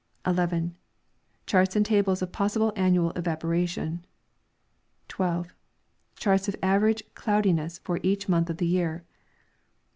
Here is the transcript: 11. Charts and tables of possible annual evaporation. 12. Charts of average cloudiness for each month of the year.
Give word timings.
11. 0.25 0.73
Charts 1.45 1.75
and 1.75 1.85
tables 1.85 2.23
of 2.23 2.31
possible 2.31 2.73
annual 2.75 3.11
evaporation. 3.11 4.03
12. 5.09 5.53
Charts 6.15 6.47
of 6.47 6.55
average 6.63 7.03
cloudiness 7.13 7.77
for 7.77 7.99
each 8.01 8.27
month 8.27 8.49
of 8.49 8.57
the 8.57 8.65
year. 8.65 9.03